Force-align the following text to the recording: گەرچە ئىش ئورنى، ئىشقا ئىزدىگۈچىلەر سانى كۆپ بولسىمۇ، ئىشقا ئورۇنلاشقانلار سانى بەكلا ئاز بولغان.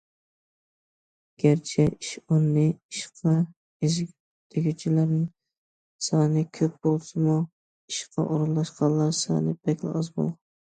گەرچە 1.43 1.83
ئىش 1.89 2.13
ئورنى، 2.21 2.63
ئىشقا 2.71 3.35
ئىزدىگۈچىلەر 3.89 5.13
سانى 6.09 6.47
كۆپ 6.61 6.81
بولسىمۇ، 6.89 7.39
ئىشقا 7.47 8.29
ئورۇنلاشقانلار 8.29 9.15
سانى 9.23 9.57
بەكلا 9.65 9.97
ئاز 10.01 10.15
بولغان. 10.19 10.37